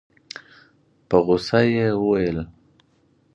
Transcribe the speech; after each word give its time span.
په 1.07 1.15
غوسه 1.25 1.59
يې 1.73 1.87
وويل. 2.01 2.39